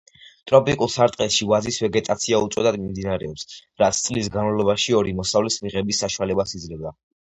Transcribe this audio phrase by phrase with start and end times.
[0.51, 3.47] ტროპიკულ სარტყელში ვაზის ვეგეტაცია უწყვეტად მიმდინარეობს,
[3.83, 6.97] რაც წლის განმავლობაში ორი მოსავლის მიღების საშუალებას იძლევა.